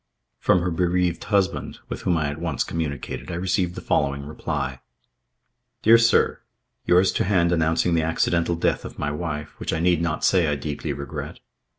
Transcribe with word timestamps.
From 0.39 0.63
her 0.63 0.71
bereaved 0.71 1.25
husband, 1.25 1.77
with 1.87 2.01
whom 2.01 2.17
I 2.17 2.31
at 2.31 2.39
once 2.41 2.63
communicated, 2.63 3.29
I 3.29 3.35
received 3.35 3.75
the 3.75 3.81
following 3.81 4.25
reply: 4.25 4.79
"Dear 5.83 5.99
Sir, 5.99 6.41
"Yours 6.87 7.11
to 7.11 7.23
hand 7.23 7.51
announcing 7.51 7.93
the 7.93 8.01
accidental 8.01 8.55
death 8.55 8.83
of 8.83 8.97
my 8.97 9.11
wife, 9.11 9.49
which 9.59 9.71
I 9.71 9.79
need 9.79 10.01
not 10.01 10.25
say 10.25 10.47
I 10.47 10.55
deeply 10.55 10.91
regret. 10.91 11.39